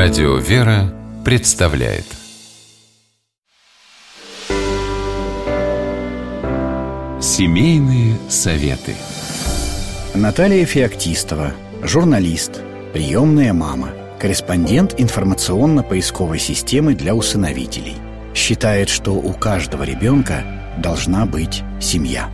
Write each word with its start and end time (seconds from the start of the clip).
Радио 0.00 0.36
«Вера» 0.36 0.94
представляет 1.24 2.04
Семейные 7.20 8.16
советы 8.28 8.94
Наталья 10.14 10.64
Феоктистова, 10.66 11.52
журналист, 11.82 12.62
приемная 12.92 13.52
мама, 13.52 13.88
корреспондент 14.20 14.94
информационно-поисковой 14.98 16.38
системы 16.38 16.94
для 16.94 17.16
усыновителей. 17.16 17.96
Считает, 18.36 18.90
что 18.90 19.14
у 19.14 19.32
каждого 19.32 19.82
ребенка 19.82 20.44
должна 20.78 21.26
быть 21.26 21.64
семья. 21.80 22.30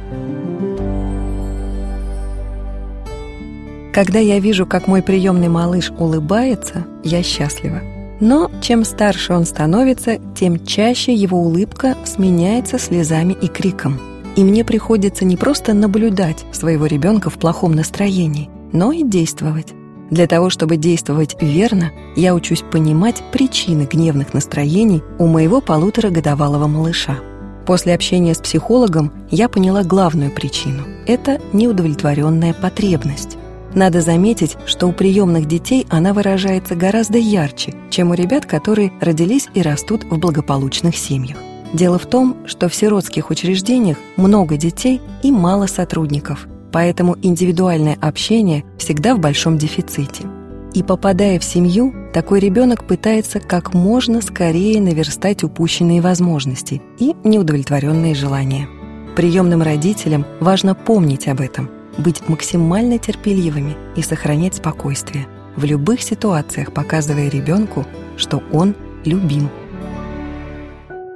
Когда 3.95 4.19
я 4.19 4.41
вижу, 4.41 4.67
как 4.67 4.89
мой 4.89 5.03
приемный 5.03 5.47
малыш 5.47 5.93
улыбается, 5.96 6.85
я 7.05 7.23
счастлива. 7.23 7.81
Но 8.18 8.51
чем 8.61 8.85
старше 8.85 9.35
он 9.35 9.45
становится, 9.45 10.18
тем 10.35 10.67
чаще 10.67 11.14
его 11.14 11.39
улыбка 11.39 11.95
сменяется 12.04 12.81
слезами 12.81 13.37
и 13.41 13.46
криком. 13.46 14.01
И 14.35 14.43
мне 14.43 14.65
приходится 14.65 15.25
не 15.25 15.37
просто 15.37 15.75
наблюдать 15.75 16.45
своего 16.51 16.87
ребенка 16.87 17.31
в 17.31 17.35
плохом 17.35 17.73
настроении, 17.73 18.51
но 18.73 18.91
и 18.91 19.04
действовать. 19.04 19.75
Для 20.11 20.26
того, 20.26 20.51
чтобы 20.51 20.76
действовать 20.76 21.37
верно, 21.40 21.93
я 22.17 22.35
учусь 22.35 22.63
понимать 22.63 23.23
причины 23.31 23.87
гневных 23.89 24.35
настроений 24.35 25.04
у 25.21 25.29
моего 25.29 25.61
полуторагодовалого 25.61 26.67
малыша. 26.67 27.18
После 27.65 27.95
общения 27.95 28.35
с 28.35 28.39
психологом 28.39 29.13
я 29.31 29.49
поняла 29.49 29.85
главную 29.85 30.32
причину– 30.32 30.82
это 31.07 31.40
неудовлетворенная 31.53 32.55
потребность. 32.55 33.39
Надо 33.75 34.01
заметить, 34.01 34.56
что 34.67 34.87
у 34.87 34.92
приемных 34.92 35.47
детей 35.47 35.87
она 35.91 36.12
выражается 36.12 36.77
гораздо 36.77 37.19
ярче, 37.19 37.75
чем 37.91 38.11
у 38.11 38.15
ребят, 38.15 38.47
которые 38.47 38.93
родились 39.01 39.48
и 39.55 39.62
растут 39.62 40.05
в 40.05 40.17
благополучных 40.19 40.97
семьях. 40.97 41.39
Дело 41.73 41.98
в 41.98 42.07
том, 42.07 42.37
что 42.47 42.69
в 42.69 42.75
сиротских 42.75 43.31
учреждениях 43.31 43.98
много 44.17 44.57
детей 44.57 45.01
и 45.25 45.33
мало 45.33 45.67
сотрудников, 45.67 46.47
поэтому 46.71 47.17
индивидуальное 47.21 47.98
общение 48.01 48.65
всегда 48.79 49.17
в 49.17 49.19
большом 49.19 49.59
дефиците. 49.59 50.25
И 50.73 50.85
попадая 50.85 51.41
в 51.41 51.45
семью, 51.45 51.93
такой 52.13 52.39
ребенок 52.39 52.87
пытается 52.87 53.41
как 53.41 53.75
можно 53.75 54.20
скорее 54.23 54.81
наверстать 54.81 55.43
упущенные 55.43 56.01
возможности 56.01 56.81
и 56.98 57.15
неудовлетворенные 57.25 58.15
желания. 58.15 58.69
Приемным 59.17 59.63
родителям 59.63 60.25
важно 60.39 60.77
помнить 60.77 61.27
об 61.27 61.41
этом– 61.41 61.69
быть 61.98 62.28
максимально 62.28 62.98
терпеливыми 62.98 63.77
и 63.97 64.03
сохранять 64.03 64.56
спокойствие 64.56 65.27
в 65.56 65.64
любых 65.64 66.03
ситуациях, 66.03 66.73
показывая 66.73 67.28
ребенку, 67.28 67.84
что 68.17 68.42
он 68.53 68.75
любим. 69.05 69.51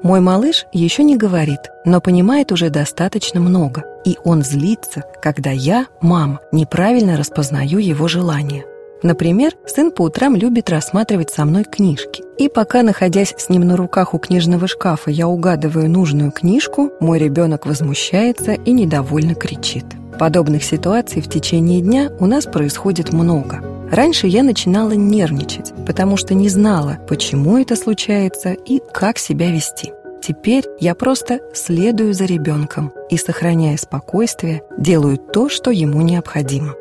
Мой 0.02 0.20
малыш 0.20 0.66
еще 0.72 1.02
не 1.02 1.16
говорит, 1.16 1.60
но 1.84 2.00
понимает 2.00 2.52
уже 2.52 2.70
достаточно 2.70 3.40
много, 3.40 3.84
и 4.04 4.16
он 4.24 4.44
злится, 4.44 5.02
когда 5.20 5.50
я, 5.50 5.86
мама, 6.00 6.38
неправильно 6.52 7.16
распознаю 7.16 7.78
его 7.78 8.06
желания. 8.06 8.64
Например, 9.02 9.52
сын 9.66 9.90
по 9.90 10.02
утрам 10.02 10.34
любит 10.34 10.70
рассматривать 10.70 11.30
со 11.30 11.44
мной 11.44 11.64
книжки. 11.64 12.22
И 12.36 12.48
пока, 12.48 12.82
находясь 12.82 13.34
с 13.36 13.48
ним 13.48 13.62
на 13.62 13.76
руках 13.76 14.14
у 14.14 14.18
книжного 14.18 14.66
шкафа, 14.66 15.10
я 15.10 15.28
угадываю 15.28 15.90
нужную 15.90 16.32
книжку, 16.32 16.90
мой 17.00 17.18
ребенок 17.18 17.66
возмущается 17.66 18.52
и 18.52 18.72
недовольно 18.72 19.34
кричит. 19.34 19.84
Подобных 20.18 20.64
ситуаций 20.64 21.22
в 21.22 21.28
течение 21.28 21.80
дня 21.80 22.10
у 22.18 22.26
нас 22.26 22.44
происходит 22.44 23.12
много. 23.12 23.62
Раньше 23.90 24.26
я 24.26 24.42
начинала 24.42 24.90
нервничать, 24.90 25.72
потому 25.86 26.16
что 26.16 26.34
не 26.34 26.48
знала, 26.48 26.98
почему 27.08 27.56
это 27.56 27.76
случается 27.76 28.52
и 28.52 28.82
как 28.92 29.18
себя 29.18 29.52
вести. 29.52 29.92
Теперь 30.20 30.64
я 30.80 30.96
просто 30.96 31.40
следую 31.54 32.14
за 32.14 32.24
ребенком 32.24 32.92
и, 33.08 33.16
сохраняя 33.16 33.76
спокойствие, 33.76 34.62
делаю 34.76 35.18
то, 35.18 35.48
что 35.48 35.70
ему 35.70 36.02
необходимо. 36.02 36.74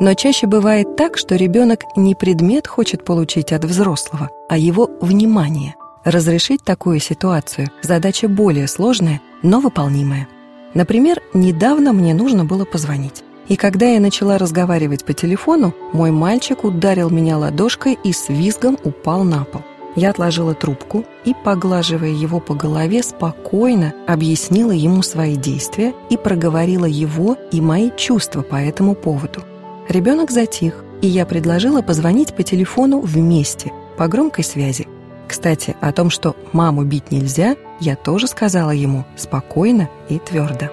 Но 0.00 0.14
чаще 0.14 0.46
бывает 0.46 0.96
так, 0.96 1.18
что 1.18 1.36
ребенок 1.36 1.80
не 1.94 2.14
предмет 2.14 2.66
хочет 2.66 3.04
получить 3.04 3.52
от 3.52 3.64
взрослого, 3.64 4.30
а 4.48 4.56
его 4.56 4.90
внимание. 5.00 5.74
Разрешить 6.04 6.64
такую 6.64 6.98
ситуацию– 6.98 7.68
задача 7.82 8.26
более 8.26 8.66
сложная, 8.66 9.20
но 9.42 9.60
выполнимая– 9.60 10.26
Например, 10.74 11.20
недавно 11.34 11.92
мне 11.92 12.14
нужно 12.14 12.44
было 12.44 12.64
позвонить. 12.64 13.22
И 13.48 13.56
когда 13.56 13.86
я 13.86 14.00
начала 14.00 14.38
разговаривать 14.38 15.04
по 15.04 15.12
телефону, 15.12 15.74
мой 15.92 16.10
мальчик 16.10 16.64
ударил 16.64 17.10
меня 17.10 17.36
ладошкой 17.36 17.98
и 18.02 18.12
с 18.12 18.28
визгом 18.28 18.78
упал 18.84 19.24
на 19.24 19.44
пол. 19.44 19.62
Я 19.94 20.10
отложила 20.10 20.54
трубку 20.54 21.04
и, 21.26 21.34
поглаживая 21.34 22.08
его 22.08 22.40
по 22.40 22.54
голове, 22.54 23.02
спокойно 23.02 23.92
объяснила 24.06 24.70
ему 24.70 25.02
свои 25.02 25.36
действия 25.36 25.92
и 26.08 26.16
проговорила 26.16 26.86
его 26.86 27.36
и 27.50 27.60
мои 27.60 27.90
чувства 27.94 28.40
по 28.40 28.56
этому 28.56 28.94
поводу. 28.94 29.42
Ребенок 29.88 30.30
затих, 30.30 30.82
и 31.02 31.08
я 31.08 31.26
предложила 31.26 31.82
позвонить 31.82 32.34
по 32.34 32.42
телефону 32.42 33.00
вместе, 33.00 33.70
по 33.98 34.08
громкой 34.08 34.44
связи. 34.44 34.88
Кстати, 35.32 35.74
о 35.80 35.92
том, 35.92 36.10
что 36.10 36.36
маму 36.52 36.84
бить 36.84 37.10
нельзя, 37.10 37.56
я 37.80 37.96
тоже 37.96 38.26
сказала 38.26 38.70
ему 38.70 39.06
спокойно 39.16 39.88
и 40.10 40.18
твердо. 40.18 40.66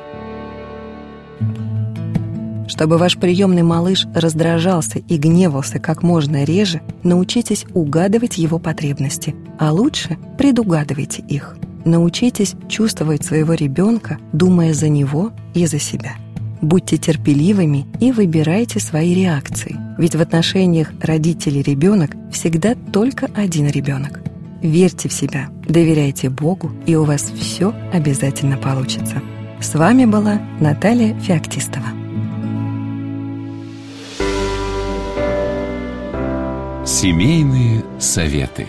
Чтобы 2.68 2.98
ваш 2.98 3.18
приемный 3.18 3.64
малыш 3.64 4.06
раздражался 4.14 5.00
и 5.00 5.18
гневался 5.18 5.80
как 5.80 6.04
можно 6.04 6.44
реже, 6.44 6.82
научитесь 7.04 7.66
угадывать 7.74 8.38
его 8.38 8.60
потребности, 8.60 9.34
а 9.58 9.72
лучше 9.72 10.18
предугадывайте 10.38 11.22
их. 11.22 11.56
Научитесь 11.86 12.56
чувствовать 12.68 13.24
своего 13.24 13.54
ребенка, 13.54 14.18
думая 14.34 14.74
за 14.74 14.90
него 14.90 15.32
и 15.54 15.68
за 15.68 15.80
себя. 15.80 16.16
Будьте 16.62 16.98
терпеливыми 16.98 17.88
и 18.02 18.12
выбирайте 18.12 18.82
свои 18.82 19.14
реакции, 19.14 19.78
ведь 19.98 20.16
в 20.16 20.22
отношениях 20.22 20.92
родители-ребенок 21.02 22.12
всегда 22.30 22.76
только 22.92 23.30
один 23.34 23.68
ребенок– 23.68 24.19
Верьте 24.62 25.08
в 25.08 25.14
себя, 25.14 25.50
доверяйте 25.68 26.30
Богу, 26.30 26.72
и 26.86 26.96
у 26.96 27.06
вас 27.06 27.32
все 27.40 27.74
обязательно 27.94 28.58
получится. 28.58 29.22
С 29.62 29.74
вами 29.76 30.06
была 30.06 30.42
Наталья 30.60 31.18
Феоктистова. 31.20 31.88
Семейные 36.86 37.84
советы. 38.00 38.68